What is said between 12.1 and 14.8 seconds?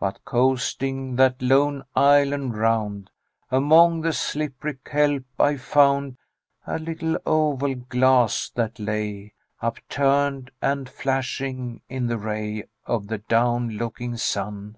ray Of the down looking sun.